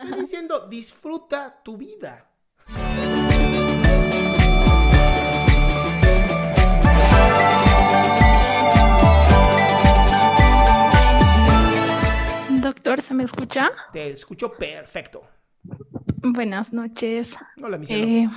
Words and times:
Estoy 0.00 0.20
diciendo, 0.20 0.68
disfruta 0.68 1.60
tu 1.64 1.76
vida. 1.76 2.30
Doctor, 12.60 13.00
¿se 13.00 13.14
me 13.14 13.24
escucha? 13.24 13.70
Te 13.92 14.10
escucho 14.10 14.52
perfecto. 14.52 15.22
Buenas 16.22 16.72
noches. 16.72 17.36
Hola, 17.60 17.76
mi. 17.78 17.86
Eh, 17.88 18.28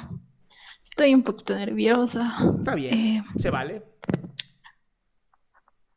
estoy 0.84 1.14
un 1.14 1.22
poquito 1.22 1.54
nerviosa. 1.54 2.38
Está 2.58 2.74
bien, 2.74 2.94
eh, 2.94 3.24
se 3.38 3.52
vale. 3.52 3.84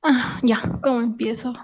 Ah, 0.03 0.39
ya, 0.43 0.61
¿cómo 0.83 1.01
empiezo? 1.01 1.55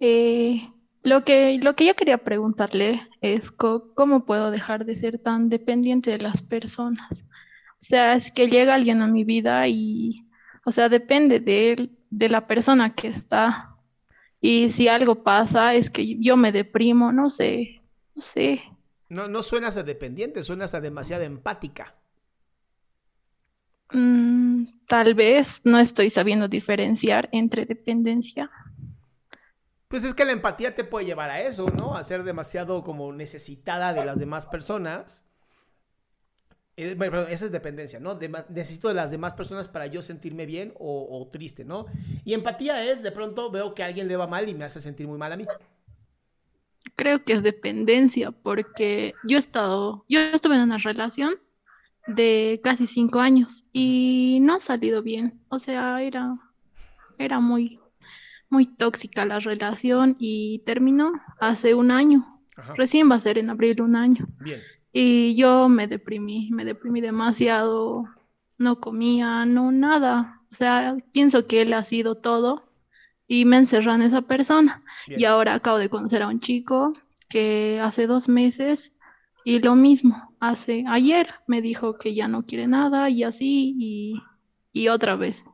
Eh, 0.00 0.72
lo 1.08 1.24
que, 1.24 1.58
lo 1.62 1.74
que 1.74 1.86
yo 1.86 1.94
quería 1.94 2.18
preguntarle 2.18 3.08
es 3.20 3.50
cómo 3.50 4.24
puedo 4.24 4.50
dejar 4.50 4.84
de 4.84 4.96
ser 4.96 5.18
tan 5.18 5.48
dependiente 5.48 6.10
de 6.10 6.18
las 6.18 6.42
personas. 6.42 7.26
O 7.72 7.80
sea, 7.80 8.14
es 8.14 8.32
que 8.32 8.48
llega 8.48 8.74
alguien 8.74 9.02
a 9.02 9.06
mi 9.06 9.24
vida 9.24 9.66
y, 9.68 10.26
o 10.64 10.70
sea, 10.70 10.88
depende 10.88 11.40
de 11.40 11.72
él, 11.72 11.98
de 12.10 12.28
la 12.28 12.46
persona 12.46 12.94
que 12.94 13.08
está. 13.08 13.76
Y 14.40 14.70
si 14.70 14.88
algo 14.88 15.22
pasa, 15.22 15.74
es 15.74 15.90
que 15.90 16.18
yo 16.20 16.36
me 16.36 16.52
deprimo, 16.52 17.12
no 17.12 17.28
sé, 17.28 17.80
no 18.14 18.22
sé. 18.22 18.62
No, 19.08 19.28
no 19.28 19.42
suenas 19.42 19.76
a 19.76 19.82
dependiente, 19.82 20.42
suenas 20.42 20.74
a 20.74 20.80
demasiado 20.80 21.24
empática. 21.24 21.94
Mm, 23.92 24.66
tal 24.86 25.14
vez 25.14 25.60
no 25.64 25.78
estoy 25.78 26.10
sabiendo 26.10 26.48
diferenciar 26.48 27.28
entre 27.32 27.64
dependencia. 27.64 28.50
Pues 29.88 30.04
es 30.04 30.14
que 30.14 30.26
la 30.26 30.32
empatía 30.32 30.74
te 30.74 30.84
puede 30.84 31.06
llevar 31.06 31.30
a 31.30 31.40
eso, 31.40 31.64
¿no? 31.78 31.96
A 31.96 32.04
ser 32.04 32.22
demasiado 32.22 32.84
como 32.84 33.12
necesitada 33.12 33.94
de 33.94 34.04
las 34.04 34.18
demás 34.18 34.46
personas. 34.46 35.24
Eh, 36.76 36.96
esa 37.30 37.46
es 37.46 37.50
dependencia, 37.50 37.98
¿no? 37.98 38.18
Necesito 38.50 38.88
de 38.88 38.94
las 38.94 39.10
demás 39.10 39.32
personas 39.34 39.66
para 39.66 39.86
yo 39.86 40.02
sentirme 40.02 40.44
bien 40.44 40.74
o, 40.78 41.26
triste, 41.32 41.64
¿no? 41.64 41.86
Y 42.24 42.34
empatía 42.34 42.84
es, 42.84 43.02
de 43.02 43.10
pronto 43.10 43.50
veo 43.50 43.74
que 43.74 43.82
alguien 43.82 44.08
le 44.08 44.16
va 44.16 44.26
mal 44.26 44.48
y 44.48 44.54
me 44.54 44.64
hace 44.64 44.80
sentir 44.80 45.08
muy 45.08 45.18
mal 45.18 45.32
a 45.32 45.36
mí. 45.36 45.46
Creo 46.94 47.24
que 47.24 47.32
es 47.32 47.42
dependencia 47.42 48.30
porque 48.30 49.14
yo 49.24 49.38
he 49.38 49.40
estado, 49.40 50.04
yo 50.08 50.20
estuve 50.20 50.56
en 50.56 50.62
una 50.62 50.78
relación 50.78 51.34
de 52.06 52.60
casi 52.62 52.86
cinco 52.86 53.20
años 53.20 53.64
y 53.72 54.38
no 54.42 54.54
ha 54.54 54.60
salido 54.60 55.02
bien. 55.02 55.40
O 55.48 55.58
sea, 55.58 56.02
era, 56.02 56.38
era 57.18 57.40
muy, 57.40 57.80
muy 58.50 58.66
tóxica 58.66 59.24
la 59.24 59.40
relación 59.40 60.16
y 60.18 60.60
terminó 60.60 61.12
hace 61.40 61.74
un 61.74 61.90
año. 61.90 62.40
Ajá. 62.56 62.74
Recién 62.76 63.10
va 63.10 63.16
a 63.16 63.20
ser 63.20 63.38
en 63.38 63.50
abril 63.50 63.82
un 63.82 63.96
año. 63.96 64.26
Bien. 64.40 64.60
Y 64.92 65.34
yo 65.36 65.68
me 65.68 65.86
deprimí, 65.86 66.50
me 66.50 66.64
deprimí 66.64 67.00
demasiado, 67.00 68.04
no 68.56 68.80
comía, 68.80 69.44
no 69.44 69.70
nada. 69.70 70.42
O 70.50 70.54
sea, 70.54 70.96
pienso 71.12 71.46
que 71.46 71.62
él 71.62 71.72
ha 71.74 71.82
sido 71.82 72.16
todo 72.16 72.72
y 73.26 73.44
me 73.44 73.58
encerró 73.58 73.94
en 73.94 74.02
esa 74.02 74.22
persona. 74.22 74.82
Bien. 75.06 75.20
Y 75.20 75.24
ahora 75.24 75.54
acabo 75.54 75.78
de 75.78 75.90
conocer 75.90 76.22
a 76.22 76.28
un 76.28 76.40
chico 76.40 76.94
que 77.28 77.80
hace 77.80 78.06
dos 78.06 78.28
meses 78.28 78.92
y 79.44 79.60
lo 79.60 79.76
mismo, 79.76 80.34
hace 80.40 80.84
ayer 80.88 81.28
me 81.46 81.62
dijo 81.62 81.96
que 81.96 82.14
ya 82.14 82.28
no 82.28 82.44
quiere 82.44 82.66
nada 82.66 83.08
y 83.08 83.22
así 83.22 83.74
y, 83.78 84.22
y 84.72 84.88
otra 84.88 85.16
vez 85.16 85.46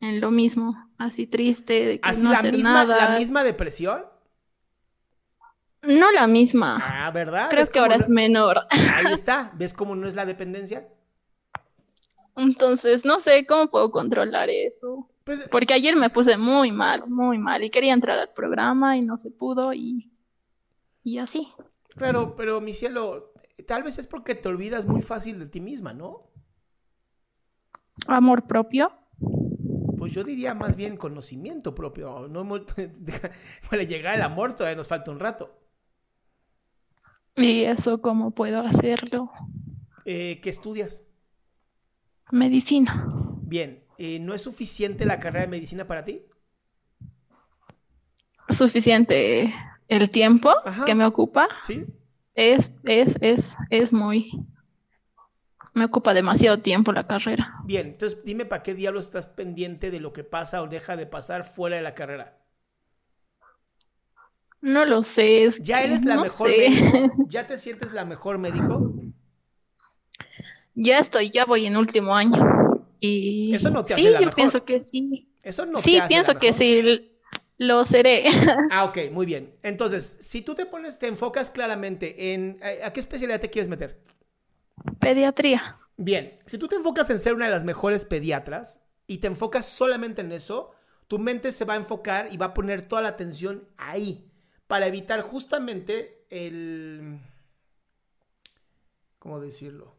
en 0.00 0.20
lo 0.20 0.30
mismo, 0.30 0.85
así 0.98 1.26
triste 1.26 1.86
de 1.86 2.00
que 2.00 2.08
¿Así 2.08 2.22
no 2.22 2.30
la 2.30 2.38
hacer 2.38 2.52
misma, 2.52 2.84
nada. 2.84 3.10
la 3.10 3.18
misma 3.18 3.44
depresión? 3.44 4.04
No 5.82 6.10
la 6.10 6.26
misma, 6.26 6.78
Ah, 6.82 7.10
¿verdad? 7.12 7.48
creo 7.48 7.62
¿Ves 7.62 7.70
que 7.70 7.78
ahora 7.78 7.96
no- 7.96 8.02
es 8.02 8.10
menor. 8.10 8.60
Ahí 8.70 9.06
está. 9.12 9.52
¿Ves 9.54 9.72
cómo 9.72 9.94
no 9.94 10.08
es 10.08 10.14
la 10.14 10.24
dependencia? 10.26 10.88
Entonces, 12.36 13.04
no 13.04 13.20
sé 13.20 13.46
cómo 13.46 13.70
puedo 13.70 13.90
controlar 13.90 14.50
eso. 14.50 15.08
Pues 15.24 15.48
Porque 15.48 15.74
ayer 15.74 15.96
me 15.96 16.10
puse 16.10 16.36
muy 16.36 16.70
mal, 16.70 17.06
muy 17.08 17.38
mal 17.38 17.64
y 17.64 17.70
quería 17.70 17.92
entrar 17.92 18.18
al 18.18 18.32
programa 18.32 18.96
y 18.96 19.02
no 19.02 19.16
se 19.16 19.30
pudo 19.30 19.72
y, 19.72 20.12
y 21.02 21.18
así. 21.18 21.48
Pero, 21.96 22.36
pero, 22.36 22.60
mi 22.60 22.72
cielo, 22.72 23.32
tal 23.66 23.82
vez 23.82 23.98
es 23.98 24.06
porque 24.06 24.34
te 24.34 24.48
olvidas 24.48 24.86
muy 24.86 25.02
fácil 25.02 25.38
de 25.38 25.46
ti 25.46 25.60
misma, 25.60 25.94
¿no? 25.94 26.30
Amor 28.06 28.46
propio. 28.46 28.92
Pues 30.06 30.14
yo 30.14 30.22
diría 30.22 30.54
más 30.54 30.76
bien 30.76 30.96
conocimiento 30.96 31.74
propio. 31.74 32.28
No 32.28 32.42
hemos- 32.42 32.62
para 33.70 33.82
llegar 33.82 34.14
al 34.14 34.22
amor 34.22 34.54
todavía 34.54 34.76
nos 34.76 34.86
falta 34.86 35.10
un 35.10 35.18
rato. 35.18 35.58
¿Y 37.34 37.64
eso 37.64 38.00
cómo 38.00 38.30
puedo 38.30 38.60
hacerlo? 38.60 39.32
Eh, 40.04 40.38
¿Qué 40.40 40.50
estudias? 40.50 41.02
Medicina. 42.30 43.08
Bien, 43.42 43.82
eh, 43.98 44.20
¿no 44.20 44.32
es 44.32 44.42
suficiente 44.42 45.06
la 45.06 45.18
carrera 45.18 45.40
de 45.46 45.50
medicina 45.50 45.88
para 45.88 46.04
ti? 46.04 46.22
Suficiente 48.48 49.52
el 49.88 50.08
tiempo 50.10 50.54
Ajá. 50.64 50.84
que 50.84 50.94
me 50.94 51.04
ocupa. 51.04 51.48
¿Sí? 51.66 51.84
Es, 52.36 52.72
es, 52.84 53.16
es, 53.20 53.56
es 53.70 53.92
muy... 53.92 54.30
Me 55.76 55.84
ocupa 55.84 56.12
demasiado 56.12 56.58
tiempo 56.58 56.90
la 56.90 57.06
carrera. 57.06 57.54
Bien, 57.62 57.88
entonces 57.88 58.18
dime 58.24 58.46
para 58.46 58.62
qué 58.62 58.74
diablos 58.74 59.04
estás 59.04 59.26
pendiente 59.26 59.90
de 59.90 60.00
lo 60.00 60.14
que 60.14 60.24
pasa 60.24 60.62
o 60.62 60.68
deja 60.68 60.96
de 60.96 61.06
pasar 61.06 61.44
fuera 61.44 61.76
de 61.76 61.82
la 61.82 61.94
carrera. 61.94 62.38
No 64.60 64.84
lo 64.84 65.02
sé, 65.02 65.44
es 65.44 65.58
¿Ya 65.58 65.82
que 65.82 65.84
eres 65.84 66.04
la 66.06 66.16
no 66.16 66.22
mejor 66.22 66.54
sé. 66.54 66.56
médico? 66.56 67.20
¿Ya 67.26 67.46
te 67.46 67.58
sientes 67.58 67.92
la 67.92 68.04
mejor 68.06 68.38
médico? 68.38 68.96
Ya 70.74 70.98
estoy, 70.98 71.30
ya 71.30 71.44
voy 71.44 71.66
en 71.66 71.76
último 71.76 72.14
año. 72.14 72.84
Y 73.00 73.56
Eso 73.56 73.70
no 73.70 73.86
te 73.86 73.94
sí, 73.94 73.94
hace 73.94 74.10
la 74.10 74.20
yo 74.20 74.26
mejor. 74.26 74.36
pienso 74.36 74.64
que 74.64 74.80
sí. 74.80 75.28
Eso 75.42 75.66
no 75.66 75.82
Sí, 75.82 75.90
te 75.90 75.98
hace 76.00 76.14
pienso 76.14 76.32
la 76.32 76.34
que 76.38 76.52
mejor. 76.52 76.52
sí 76.52 77.10
lo 77.58 77.84
seré. 77.84 78.24
Ah, 78.68 78.84
ok, 78.84 78.98
muy 79.12 79.26
bien. 79.26 79.52
Entonces, 79.62 80.16
si 80.20 80.42
tú 80.42 80.54
te 80.54 80.66
pones, 80.66 80.98
te 80.98 81.06
enfocas 81.06 81.50
claramente 81.50 82.34
en 82.34 82.58
¿a 82.62 82.86
a 82.88 82.92
qué 82.92 83.00
especialidad 83.00 83.40
te 83.40 83.50
quieres 83.50 83.68
meter? 83.68 84.00
Pediatría. 84.98 85.76
Bien, 85.96 86.36
si 86.46 86.58
tú 86.58 86.68
te 86.68 86.76
enfocas 86.76 87.08
en 87.10 87.18
ser 87.18 87.34
una 87.34 87.46
de 87.46 87.50
las 87.50 87.64
mejores 87.64 88.04
pediatras 88.04 88.80
y 89.06 89.18
te 89.18 89.26
enfocas 89.26 89.66
solamente 89.66 90.20
en 90.20 90.32
eso, 90.32 90.72
tu 91.08 91.18
mente 91.18 91.52
se 91.52 91.64
va 91.64 91.74
a 91.74 91.78
enfocar 91.78 92.32
y 92.32 92.36
va 92.36 92.46
a 92.46 92.54
poner 92.54 92.82
toda 92.82 93.02
la 93.02 93.08
atención 93.08 93.68
ahí 93.76 94.30
para 94.66 94.86
evitar 94.86 95.22
justamente 95.22 96.26
el... 96.30 97.20
¿Cómo 99.18 99.40
decirlo? 99.40 99.94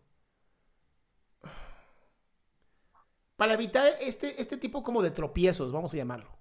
Para 3.35 3.53
evitar 3.53 3.94
este, 4.01 4.41
este 4.41 4.57
tipo 4.57 4.83
como 4.83 5.01
de 5.01 5.12
tropiezos, 5.12 5.71
vamos 5.71 5.94
a 5.94 5.97
llamarlo. 5.97 6.37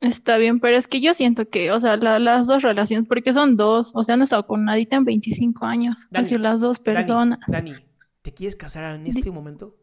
Está 0.00 0.36
bien, 0.36 0.60
pero 0.60 0.76
es 0.76 0.86
que 0.88 1.00
yo 1.00 1.14
siento 1.14 1.48
que, 1.48 1.72
o 1.72 1.80
sea, 1.80 1.96
la- 1.96 2.18
las 2.18 2.46
dos 2.46 2.62
relaciones, 2.62 3.06
porque 3.06 3.32
son 3.32 3.56
dos, 3.56 3.92
o 3.94 4.04
sea, 4.04 4.14
han 4.14 4.22
estado 4.22 4.46
con 4.46 4.64
Nadita 4.64 4.96
en 4.96 5.04
25 5.04 5.64
años, 5.64 6.06
Dani, 6.10 6.26
sido 6.28 6.38
las 6.40 6.60
dos 6.60 6.78
personas. 6.78 7.38
Dani, 7.48 7.74
¿te 8.22 8.34
quieres 8.34 8.56
casar 8.56 8.94
en 8.94 9.06
este 9.06 9.30
momento? 9.30 9.74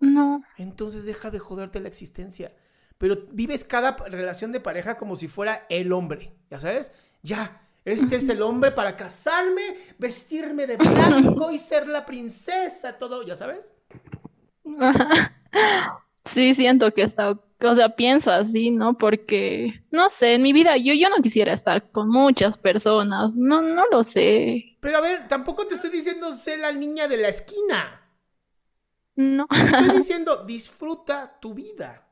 No, 0.00 0.42
Entonces 0.58 1.04
deja 1.04 1.30
de 1.30 1.38
joderte 1.38 1.80
la 1.80 1.88
existencia. 1.88 2.52
Pero 2.98 3.26
vives 3.32 3.64
cada 3.64 3.96
relación 3.96 4.52
de 4.52 4.60
pareja 4.60 4.96
como 4.96 5.16
si 5.16 5.28
fuera 5.28 5.64
el 5.70 5.92
hombre, 5.92 6.32
¿ya 6.50 6.60
sabes? 6.60 6.92
Ya, 7.22 7.62
este 7.84 8.16
es 8.16 8.28
el 8.28 8.42
hombre 8.42 8.70
para 8.72 8.96
casarme, 8.96 9.62
vestirme 9.98 10.66
de 10.66 10.76
blanco 10.76 11.50
y 11.50 11.58
ser 11.58 11.88
la 11.88 12.04
princesa, 12.04 12.98
todo, 12.98 13.22
¿ya 13.22 13.34
sabes? 13.36 13.66
sí 16.24 16.54
siento 16.54 16.92
que 16.94 17.02
está, 17.02 17.38
o 17.68 17.74
sea, 17.74 17.90
pienso 17.96 18.30
así, 18.32 18.70
¿no? 18.70 18.96
Porque, 18.98 19.84
no 19.90 20.10
sé, 20.10 20.34
en 20.34 20.42
mi 20.42 20.52
vida 20.52 20.76
yo, 20.76 20.94
yo 20.94 21.08
no 21.10 21.22
quisiera 21.22 21.52
estar 21.52 21.90
con 21.90 22.08
muchas 22.08 22.58
personas, 22.58 23.36
no, 23.36 23.62
no 23.62 23.84
lo 23.90 24.02
sé, 24.04 24.78
Pero 24.80 24.98
a 24.98 25.00
ver, 25.00 25.28
tampoco 25.28 25.66
te 25.66 25.74
estoy 25.76 25.88
diciendo 25.90 26.34
ser 26.36 26.60
la 26.60 26.72
niña 26.72 27.08
de 27.08 27.16
la 27.16 27.28
esquina. 27.28 28.00
no, 29.16 29.46
Te 29.56 29.66
estoy 29.66 29.88
diciendo 29.88 30.44
disfruta 30.44 31.38
tu 31.40 31.54
vida. 31.54 32.06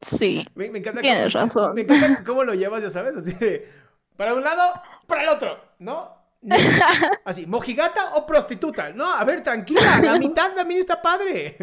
sí, 0.00 0.44
Me, 0.54 0.70
me 0.70 0.78
encanta 0.78 1.00
Tienes 1.00 1.32
cómo, 1.32 1.32
razón. 1.32 1.74
Me 1.74 1.82
encanta 1.82 2.24
cómo 2.24 2.44
lo 2.44 2.54
llevas, 2.54 2.82
ya 2.82 2.90
sabes, 2.90 3.16
así 3.16 3.32
de 3.32 3.68
para 4.16 4.34
un 4.34 4.42
lado, 4.44 4.74
para 5.06 5.22
el 5.22 5.28
otro, 5.30 5.58
¿no? 5.78 6.18
No, 6.42 6.56
Así, 7.24 7.46
mojigata 7.46 8.14
o 8.16 8.26
prostituta. 8.26 8.92
No, 8.92 9.12
a 9.14 9.24
ver, 9.24 9.42
tranquila, 9.42 9.98
la 10.00 10.14
mitad 10.18 10.54
también 10.54 10.80
está 10.80 11.00
padre. 11.02 11.56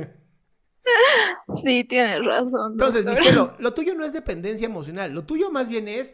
Sí, 1.63 1.83
tienes 1.83 2.23
razón, 2.23 2.73
Entonces, 2.73 3.05
mi 3.05 3.11
doctor. 3.11 3.23
cielo, 3.23 3.55
lo 3.59 3.73
tuyo 3.73 3.95
no 3.95 4.05
es 4.05 4.13
dependencia 4.13 4.65
emocional, 4.65 5.11
lo 5.11 5.25
tuyo 5.25 5.51
más 5.51 5.69
bien 5.69 5.87
es, 5.87 6.13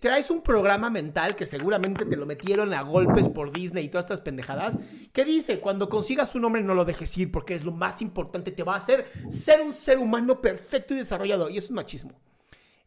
traes 0.00 0.30
un 0.30 0.42
programa 0.42 0.90
mental 0.90 1.36
que 1.36 1.46
seguramente 1.46 2.04
te 2.04 2.16
lo 2.16 2.26
metieron 2.26 2.72
a 2.72 2.82
golpes 2.82 3.28
por 3.28 3.52
Disney 3.52 3.86
y 3.86 3.88
todas 3.88 4.04
estas 4.04 4.20
pendejadas, 4.20 4.78
que 5.12 5.24
dice, 5.24 5.60
cuando 5.60 5.88
consigas 5.88 6.34
un 6.34 6.44
hombre 6.44 6.62
no 6.62 6.74
lo 6.74 6.84
dejes 6.84 7.16
ir 7.18 7.32
porque 7.32 7.54
es 7.54 7.64
lo 7.64 7.72
más 7.72 8.00
importante, 8.02 8.52
te 8.52 8.62
va 8.62 8.74
a 8.74 8.78
hacer 8.78 9.06
ser 9.28 9.60
un 9.60 9.72
ser 9.72 9.98
humano 9.98 10.40
perfecto 10.40 10.94
y 10.94 10.98
desarrollado, 10.98 11.50
y 11.50 11.58
eso 11.58 11.66
es 11.66 11.72
machismo. 11.72 12.20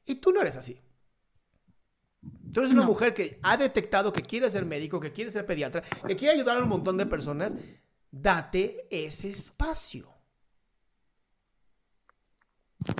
Y 0.06 0.16
tú 0.16 0.31
no 0.31 0.42
eres 0.42 0.57
así. 0.57 0.80
Tú 2.54 2.59
eres 2.59 2.71
una 2.71 2.83
mujer 2.83 3.13
que 3.13 3.39
ha 3.42 3.57
detectado 3.57 4.13
que 4.13 4.21
quiere 4.21 4.50
ser 4.50 4.63
médico, 4.63 5.00
que 5.00 5.12
quiere 5.12 5.31
ser 5.31 5.45
pediatra, 5.45 5.81
que 6.06 6.16
quiere 6.16 6.36
ayudar 6.36 6.57
a 6.57 6.63
un 6.63 6.69
montón 6.69 6.98
de 6.98 7.06
personas. 7.06 7.56
Date 8.12 8.86
ese 8.92 9.30
espacio. 9.30 10.12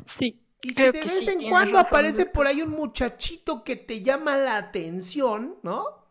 Sí, 0.06 0.40
Y 0.62 0.74
si 0.74 0.84
de 0.84 0.92
que 0.94 1.04
vez 1.04 1.20
sí, 1.20 1.30
en 1.30 1.50
cuando 1.50 1.78
razón, 1.78 1.88
aparece 1.88 2.26
por 2.26 2.48
ahí 2.48 2.62
un 2.62 2.72
muchachito 2.72 3.64
que 3.64 3.76
te 3.76 4.02
llama 4.02 4.38
la 4.38 4.58
atención, 4.58 5.58
¿no? 5.64 6.04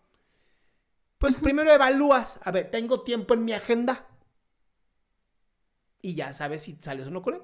Pues 1.18 1.34
primero 1.36 1.72
evalúas, 1.72 2.38
a 2.42 2.50
ver, 2.50 2.70
tengo 2.70 3.00
tiempo 3.02 3.32
en 3.34 3.44
mi 3.44 3.52
agenda. 3.52 4.06
Y 6.02 6.14
ya 6.14 6.34
sabes 6.34 6.62
si 6.62 6.76
sales 6.82 7.06
o 7.06 7.10
no 7.10 7.22
con 7.22 7.34
él. 7.34 7.42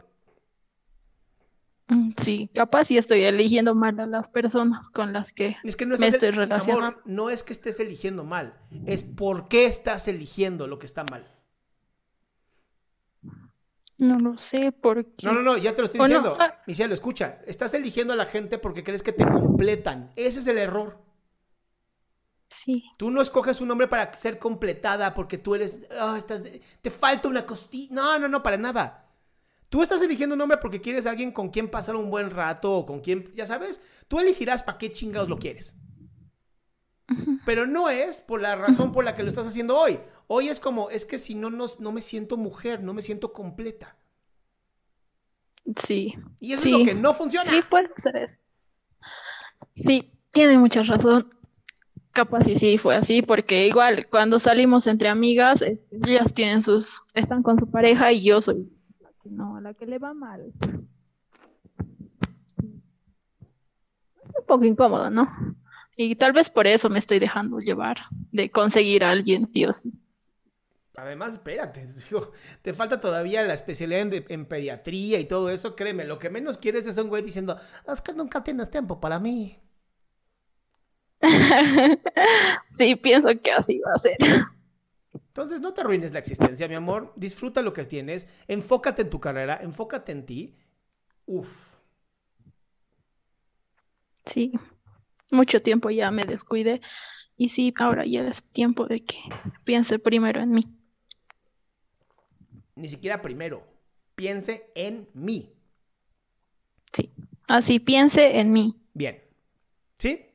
Mm, 1.88 2.12
Sí, 2.18 2.50
capaz 2.54 2.86
sí 2.86 2.98
estoy 2.98 3.24
eligiendo 3.24 3.74
mal 3.74 3.98
a 4.00 4.06
las 4.06 4.28
personas 4.28 4.90
con 4.90 5.12
las 5.12 5.32
que 5.32 5.56
Es 5.62 5.76
que 5.76 5.86
no 5.86 5.96
me 5.96 6.08
estoy 6.08 6.28
el- 6.28 6.34
amor, 6.34 6.48
relacionando. 6.48 7.00
no 7.06 7.30
es 7.30 7.42
que 7.42 7.52
estés 7.52 7.80
eligiendo 7.80 8.24
mal, 8.24 8.54
es 8.86 9.02
por 9.02 9.48
qué 9.48 9.66
estás 9.66 10.08
eligiendo 10.08 10.66
lo 10.66 10.78
que 10.78 10.86
está 10.86 11.04
mal. 11.04 11.26
No 13.98 14.18
lo 14.18 14.38
sé 14.38 14.70
por 14.72 15.04
qué. 15.16 15.26
No, 15.26 15.32
no, 15.32 15.42
no, 15.42 15.56
ya 15.58 15.72
te 15.74 15.78
lo 15.82 15.86
estoy 15.86 15.98
no, 15.98 16.04
diciendo. 16.06 16.36
ah. 16.38 16.54
Mi 16.66 16.74
cielo, 16.74 16.94
escucha. 16.94 17.40
Estás 17.46 17.74
eligiendo 17.74 18.12
a 18.12 18.16
la 18.16 18.26
gente 18.26 18.58
porque 18.58 18.84
crees 18.84 19.02
que 19.02 19.12
te 19.12 19.26
completan. 19.26 20.12
Ese 20.16 20.38
es 20.40 20.46
el 20.46 20.58
error. 20.58 20.98
Sí, 22.50 22.84
Tú 22.96 23.10
no 23.10 23.20
escoges 23.20 23.60
un 23.60 23.70
hombre 23.70 23.88
para 23.88 24.12
ser 24.14 24.38
completada 24.38 25.12
porque 25.14 25.36
tú 25.38 25.54
eres. 25.54 25.82
estás 26.16 26.42
de- 26.42 26.62
te 26.80 26.90
falta 26.90 27.28
una 27.28 27.44
costilla. 27.44 27.94
No, 27.94 28.18
no, 28.18 28.28
no, 28.28 28.42
para 28.42 28.56
nada. 28.56 29.04
Tú 29.68 29.82
estás 29.82 30.00
eligiendo 30.00 30.34
un 30.34 30.40
hombre 30.40 30.56
porque 30.58 30.80
quieres 30.80 31.04
a 31.06 31.10
alguien 31.10 31.30
con 31.30 31.50
quien 31.50 31.68
pasar 31.68 31.94
un 31.94 32.10
buen 32.10 32.30
rato 32.30 32.72
o 32.72 32.86
con 32.86 33.00
quien. 33.00 33.30
Ya 33.34 33.46
sabes, 33.46 33.82
tú 34.08 34.18
elegirás 34.18 34.62
para 34.62 34.78
qué 34.78 34.90
chingados 34.90 35.28
lo 35.28 35.38
quieres. 35.38 35.76
Pero 37.44 37.66
no 37.66 37.88
es 37.88 38.20
por 38.20 38.40
la 38.40 38.54
razón 38.56 38.92
por 38.92 39.04
la 39.04 39.14
que 39.16 39.22
lo 39.22 39.30
estás 39.30 39.46
haciendo 39.46 39.78
hoy. 39.78 39.98
Hoy 40.26 40.48
es 40.48 40.60
como, 40.60 40.90
es 40.90 41.04
que 41.06 41.16
si 41.18 41.34
no, 41.34 41.48
no, 41.50 41.66
no 41.78 41.92
me 41.92 42.00
siento 42.02 42.36
mujer, 42.36 42.82
no 42.82 42.92
me 42.92 43.00
siento 43.02 43.32
completa. 43.32 43.96
sí, 45.76 46.14
Y 46.40 46.52
eso 46.52 46.62
Sí. 46.62 46.72
es 46.72 46.78
lo 46.80 46.84
que 46.84 46.94
no 46.94 47.14
funciona. 47.14 47.50
sí 47.50 47.62
puede 47.68 47.88
ser 47.96 48.16
eso. 48.16 48.40
Sí, 49.74 50.12
tiene 50.32 50.58
mucha 50.58 50.82
razón. 50.82 51.32
Capaz 52.12 52.46
y 52.48 52.56
sí 52.56 52.78
fue 52.78 52.96
así, 52.96 53.22
porque 53.22 53.66
igual 53.68 54.06
cuando 54.10 54.38
salimos 54.38 54.86
entre 54.86 55.08
amigas, 55.08 55.62
eh, 55.62 55.80
ellas 56.04 56.34
tienen 56.34 56.62
sus, 56.62 57.02
están 57.14 57.42
con 57.42 57.58
su 57.58 57.70
pareja 57.70 58.12
y 58.12 58.22
yo 58.24 58.40
soy 58.40 58.68
la 59.00 59.10
que 59.22 59.30
no, 59.30 59.60
la 59.60 59.72
que 59.74 59.86
le 59.86 59.98
va 59.98 60.12
mal. 60.14 60.52
Un 62.62 64.44
poco 64.46 64.64
incómodo, 64.64 65.10
¿no? 65.10 65.28
Y 65.98 66.16
tal 66.16 66.32
vez 66.32 66.48
por 66.48 66.66
eso 66.66 66.88
me 66.88 66.98
estoy 66.98 67.18
dejando 67.18 67.58
llevar 67.58 67.98
de 68.32 68.50
conseguir 68.50 69.04
a 69.04 69.10
alguien, 69.10 69.50
sí. 69.52 69.92
Además, 70.96 71.32
espérate, 71.32 71.86
digo, 72.10 72.32
te 72.62 72.74
falta 72.74 73.00
todavía 73.00 73.42
la 73.44 73.54
especialidad 73.54 74.00
en, 74.02 74.10
de- 74.10 74.24
en 74.28 74.46
pediatría 74.46 75.20
y 75.20 75.24
todo 75.26 75.50
eso. 75.50 75.76
Créeme, 75.76 76.04
lo 76.04 76.18
que 76.18 76.30
menos 76.30 76.58
quieres 76.58 76.86
es 76.86 76.98
un 76.98 77.08
güey 77.08 77.22
diciendo, 77.22 77.58
es 77.90 78.00
que 78.02 78.12
nunca 78.12 78.42
tienes 78.44 78.70
tiempo 78.70 79.00
para 79.00 79.18
mí. 79.20 79.60
Sí, 82.68 82.96
pienso 82.96 83.28
que 83.42 83.52
así 83.52 83.80
va 83.86 83.92
a 83.94 83.98
ser. 83.98 84.16
Entonces, 85.14 85.60
no 85.60 85.72
te 85.74 85.80
arruines 85.80 86.12
la 86.12 86.18
existencia, 86.18 86.68
mi 86.68 86.74
amor. 86.74 87.12
Disfruta 87.16 87.62
lo 87.62 87.72
que 87.72 87.84
tienes. 87.84 88.28
Enfócate 88.46 89.02
en 89.02 89.10
tu 89.10 89.20
carrera, 89.20 89.58
enfócate 89.62 90.12
en 90.12 90.26
ti. 90.26 90.56
Uf. 91.26 91.78
Sí, 94.24 94.52
mucho 95.30 95.60
tiempo 95.62 95.90
ya 95.90 96.10
me 96.10 96.24
descuidé 96.24 96.80
y 97.36 97.50
sí, 97.50 97.72
ahora 97.78 98.04
ya 98.06 98.26
es 98.26 98.42
tiempo 98.42 98.86
de 98.86 99.00
que 99.00 99.18
piense 99.64 99.98
primero 99.98 100.40
en 100.40 100.50
mí. 100.50 100.66
Ni 102.74 102.88
siquiera 102.88 103.20
primero. 103.22 103.66
Piense 104.14 104.70
en 104.74 105.08
mí. 105.14 105.52
Sí, 106.92 107.12
así 107.48 107.78
piense 107.78 108.38
en 108.40 108.52
mí. 108.52 108.74
Bien. 108.94 109.22
¿Sí? 109.96 110.26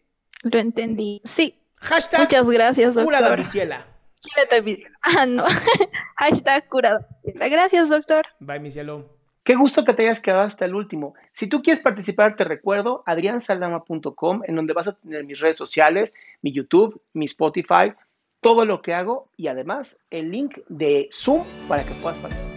Lo 0.44 0.60
entendí. 0.60 1.22
Sí, 1.26 1.60
Hashtag 1.76 2.22
muchas 2.22 2.48
gracias, 2.50 2.94
cura 2.96 3.20
doctor. 3.22 3.40
Miciela. 3.40 3.88
Quítate 4.22 4.62
mi- 4.62 4.84
Ah, 5.02 5.26
no. 5.26 5.46
Hashtag 6.16 6.68
cura 6.70 7.06
Gracias, 7.24 7.90
doctor. 7.90 8.26
Bye, 8.40 8.60
mi 8.60 8.72
cielo. 8.72 9.13
Qué 9.44 9.56
gusto 9.56 9.84
que 9.84 9.94
te 9.94 10.04
hayas 10.04 10.22
quedado 10.22 10.44
hasta 10.44 10.64
el 10.64 10.74
último. 10.74 11.16
Si 11.34 11.48
tú 11.48 11.62
quieres 11.62 11.84
participar, 11.84 12.38
te 12.38 12.46
recuerdo 12.46 13.04
adriansaldama.com, 13.06 14.42
en 14.48 14.56
donde 14.56 14.72
vas 14.72 14.88
a 14.88 14.94
tener 14.94 15.26
mis 15.26 15.40
redes 15.42 15.58
sociales, 15.58 16.16
mi 16.42 16.54
YouTube, 16.54 17.02
mi 17.12 17.26
Spotify, 17.26 17.94
todo 18.40 18.66
lo 18.66 18.82
que 18.82 18.94
hago 18.94 19.28
y 19.36 19.48
además 19.48 20.00
el 20.10 20.32
link 20.32 20.60
de 20.70 21.10
Zoom 21.12 21.44
para 21.68 21.84
que 21.84 21.94
puedas 21.96 22.20
participar. 22.20 22.54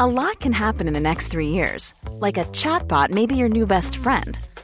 A 0.00 0.06
lot 0.06 0.38
can 0.38 0.52
happen 0.52 0.86
in 0.86 0.92
the 0.92 1.00
next 1.00 1.26
three 1.26 1.48
years. 1.48 1.92
Like 2.20 2.36
a 2.36 2.44
chatbot 2.52 3.10
may 3.10 3.26
be 3.26 3.34
your 3.34 3.48
new 3.48 3.66
best 3.66 3.96
friend. 3.96 4.38